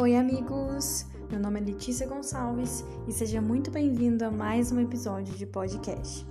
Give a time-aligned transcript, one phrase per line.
[0.00, 1.04] Oi, amigos!
[1.30, 6.26] Meu nome é Letícia Gonçalves e seja muito bem-vindo a mais um episódio de podcast.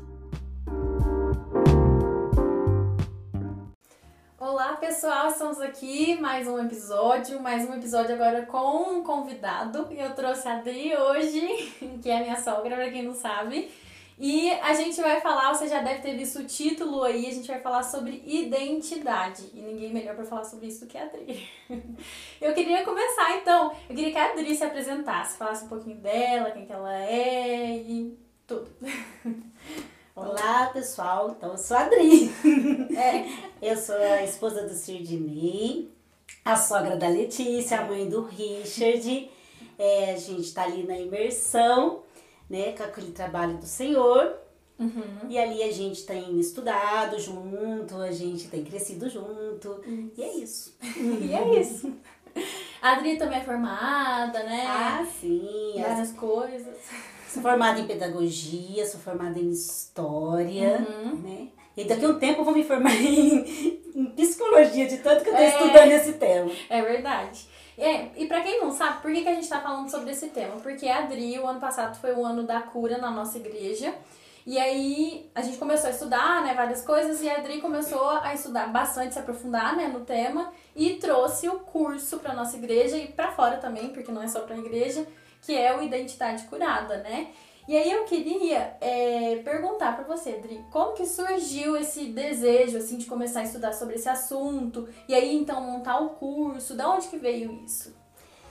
[4.40, 5.28] Olá, pessoal!
[5.28, 9.88] Estamos aqui mais um episódio, mais um episódio agora com um convidado.
[9.92, 13.70] Eu trouxe a Adri hoje, que é minha sogra, para quem não sabe.
[14.22, 17.48] E a gente vai falar, você já deve ter visto o título aí, a gente
[17.48, 19.50] vai falar sobre identidade.
[19.54, 21.48] E ninguém melhor para falar sobre isso do que a Adri.
[22.42, 26.52] Eu queria começar então, eu queria que a Adri se apresentasse, falasse um pouquinho dela,
[26.52, 28.70] quem que ela é e tudo.
[30.14, 31.34] Olá, pessoal.
[31.38, 32.30] Então, eu sou a Adri.
[32.98, 33.26] É.
[33.62, 35.90] Eu sou a esposa do Sirdinei,
[36.44, 39.30] a sogra da Letícia, a mãe do Richard.
[39.78, 42.04] É, a gente tá ali na imersão
[42.50, 44.36] né, com aquele trabalho do Senhor.
[44.80, 45.30] Uhum.
[45.30, 49.82] E ali a gente tem estudado junto, a gente tem crescido junto.
[49.86, 50.16] Isso.
[50.16, 50.74] E é isso.
[51.22, 51.94] e é isso.
[52.82, 54.66] A Adri também é formada, né?
[54.66, 55.74] Ah, sim.
[55.76, 56.78] Várias coisas.
[57.28, 61.16] Sou formada em pedagogia, sou formada em história, uhum.
[61.18, 61.50] né?
[61.76, 65.30] E daqui a um tempo eu vou me formar em, em psicologia, de tanto que
[65.30, 66.52] eu tô é, estudando esse tema.
[66.70, 67.48] É verdade.
[67.80, 70.28] É, e para quem não sabe, por que, que a gente tá falando sobre esse
[70.28, 70.58] tema?
[70.58, 73.94] Porque a Adri, o ano passado foi o ano da cura na nossa igreja.
[74.46, 78.34] E aí a gente começou a estudar, né, várias coisas, e a Adri começou a
[78.34, 83.08] estudar bastante, se aprofundar, né, no tema, e trouxe o curso para nossa igreja e
[83.08, 85.06] para fora também, porque não é só para a igreja,
[85.42, 87.30] que é o Identidade Curada, né?
[87.70, 92.98] E aí eu queria é, perguntar para você, Adri, como que surgiu esse desejo, assim,
[92.98, 97.08] de começar a estudar sobre esse assunto, e aí então montar o curso, da onde
[97.10, 97.96] que veio isso?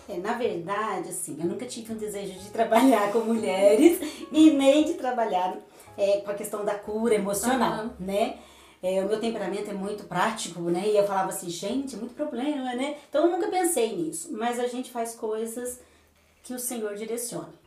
[0.09, 3.99] É, na verdade, assim, eu nunca tive um desejo de trabalhar com mulheres
[4.31, 5.59] e nem de trabalhar
[5.97, 7.91] é, com a questão da cura emocional, uhum.
[7.99, 8.39] né?
[8.81, 10.85] É, o meu temperamento é muito prático, né?
[10.87, 12.97] E eu falava assim, gente, muito problema, né?
[13.09, 15.81] Então eu nunca pensei nisso, mas a gente faz coisas
[16.45, 17.67] que o Senhor direciona.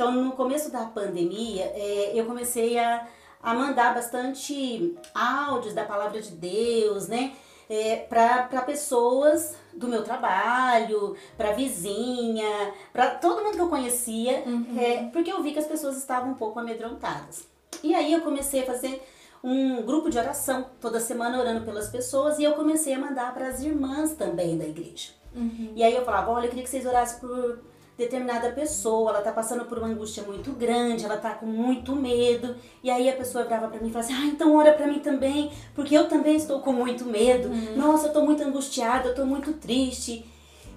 [0.00, 3.06] Então, no começo da pandemia, é, eu comecei a,
[3.42, 7.34] a mandar bastante áudios da palavra de Deus, né?
[7.68, 14.74] É, para pessoas do meu trabalho, para vizinha, para todo mundo que eu conhecia, uhum.
[14.78, 17.46] é, porque eu vi que as pessoas estavam um pouco amedrontadas.
[17.84, 19.06] E aí eu comecei a fazer
[19.44, 23.48] um grupo de oração, toda semana orando pelas pessoas, e eu comecei a mandar para
[23.48, 25.10] as irmãs também da igreja.
[25.36, 25.72] Uhum.
[25.76, 27.58] E aí eu falava, olha, eu queria que vocês orassem por
[28.00, 32.56] determinada pessoa, ela tá passando por uma angústia muito grande, ela tá com muito medo,
[32.82, 35.00] e aí a pessoa grava para mim e fala assim: "Ah, então ora para mim
[35.00, 37.48] também, porque eu também estou com muito medo.
[37.48, 37.76] Uhum.
[37.76, 40.24] Nossa, eu tô muito angustiada, eu tô muito triste".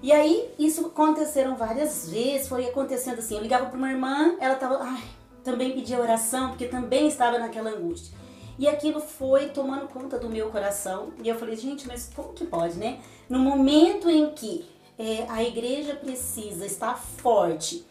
[0.02, 4.56] E aí isso aconteceram várias vezes, foi acontecendo assim, eu ligava para uma irmã, ela
[4.56, 5.02] tava, ai,
[5.42, 8.14] também pedia oração, porque também estava naquela angústia.
[8.58, 11.08] E aquilo foi tomando conta do meu coração.
[11.22, 12.98] E eu falei, gente, mas como que pode, né?
[13.28, 14.64] No momento em que
[14.98, 17.84] é, a igreja precisa estar forte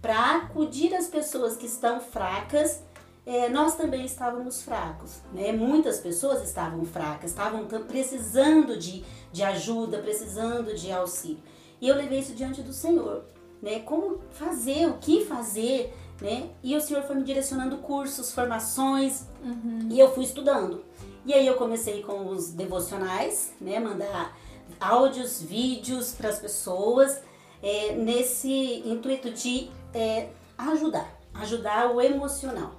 [0.00, 2.82] para acudir as pessoas que estão fracas.
[3.26, 5.52] É, nós também estávamos fracos, né?
[5.52, 11.42] Muitas pessoas estavam fracas, estavam precisando de, de ajuda, precisando de auxílio.
[11.80, 13.24] E eu levei isso diante do Senhor,
[13.62, 13.80] né?
[13.80, 16.50] Como fazer, o que fazer, né?
[16.62, 19.88] E o Senhor foi me direcionando cursos, formações, uhum.
[19.90, 20.82] e eu fui estudando.
[21.24, 23.78] E aí eu comecei com os devocionais, né?
[23.78, 24.34] Mandar
[24.80, 27.20] áudios, vídeos para as pessoas,
[27.62, 32.72] é, nesse intuito de é, ajudar, ajudar o emocional.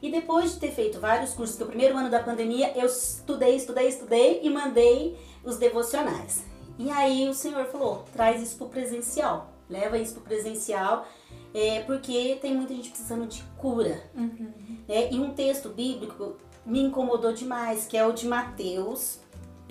[0.00, 3.54] E depois de ter feito vários cursos, que o primeiro ano da pandemia eu estudei,
[3.54, 6.44] estudei, estudei e mandei os devocionais.
[6.76, 11.06] E aí o Senhor falou: traz isso para o presencial, leva isso para o presencial,
[11.54, 14.02] é, porque tem muita gente precisando de cura.
[14.14, 14.78] Uhum.
[14.88, 19.21] É, e um texto bíblico me incomodou demais, que é o de Mateus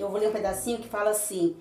[0.01, 1.55] eu vou ler um pedacinho que fala assim: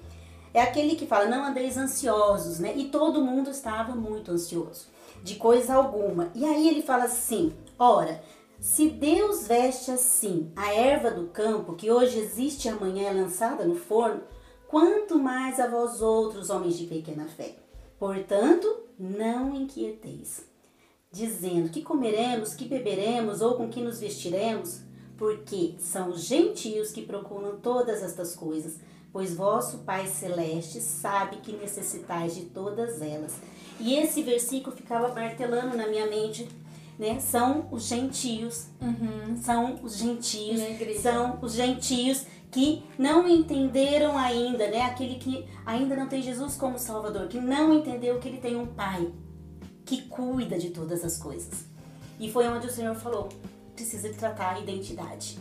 [0.52, 2.72] é aquele que fala, não andeis ansiosos, né?
[2.76, 4.88] E todo mundo estava muito ansioso,
[5.22, 6.30] de coisa alguma.
[6.34, 8.22] E aí ele fala assim: ora,
[8.58, 13.64] se Deus veste assim a erva do campo, que hoje existe e amanhã é lançada
[13.64, 14.22] no forno,
[14.68, 17.56] quanto mais a vós outros, homens de pequena fé.
[17.98, 18.66] Portanto,
[18.98, 20.44] não inquieteis,
[21.10, 24.82] dizendo que comeremos, que beberemos ou com que nos vestiremos
[25.20, 28.78] porque são os gentios que procuram todas estas coisas,
[29.12, 33.34] pois vosso Pai Celeste sabe que necessitais de todas elas.
[33.78, 36.48] E esse versículo ficava martelando na minha mente,
[36.98, 37.20] né?
[37.20, 39.36] São os gentios, uhum.
[39.36, 40.58] são os gentios,
[41.02, 44.80] são os gentios que não entenderam ainda, né?
[44.80, 48.68] Aquele que ainda não tem Jesus como Salvador, que não entendeu que ele tem um
[48.68, 49.12] Pai
[49.84, 51.66] que cuida de todas as coisas.
[52.18, 53.28] E foi onde o Senhor falou:
[53.82, 55.38] precisa tratar a identidade.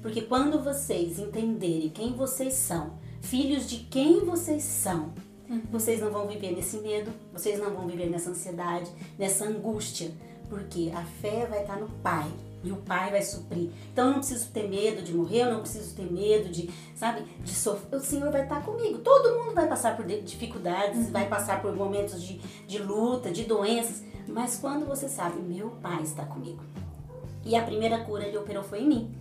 [0.00, 5.12] Porque quando vocês entenderem quem vocês são, filhos de quem vocês são,
[5.48, 5.62] Uhum.
[5.70, 10.10] Vocês não vão viver nesse medo, vocês não vão viver nessa ansiedade, nessa angústia,
[10.48, 12.30] porque a fé vai estar no Pai
[12.62, 13.70] e o Pai vai suprir.
[13.92, 17.24] Então eu não preciso ter medo de morrer, eu não preciso ter medo de, sabe,
[17.42, 17.98] de sofrer.
[17.98, 18.98] O Senhor vai estar comigo.
[18.98, 21.12] Todo mundo vai passar por dificuldades, uhum.
[21.12, 26.02] vai passar por momentos de, de luta, de doenças, mas quando você sabe, meu Pai
[26.02, 26.62] está comigo.
[27.44, 29.14] E a primeira cura ele operou foi em mim,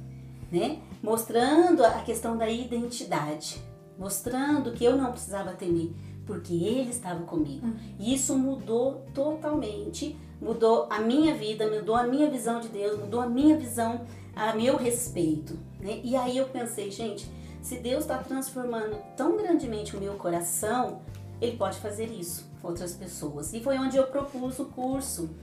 [0.52, 0.80] né?
[1.02, 3.62] Mostrando a questão da identidade,
[3.98, 5.92] mostrando que eu não precisava temer,
[6.26, 7.68] porque ele estava comigo.
[7.68, 7.76] Uhum.
[8.00, 13.22] E isso mudou totalmente mudou a minha vida, mudou a minha visão de Deus, mudou
[13.22, 14.02] a minha visão
[14.36, 15.58] a meu respeito.
[15.80, 16.02] Né?
[16.04, 17.30] E aí eu pensei, gente,
[17.62, 21.00] se Deus está transformando tão grandemente o meu coração,
[21.42, 23.54] Ele pode fazer isso com outras pessoas.
[23.54, 25.30] E foi onde eu propus o curso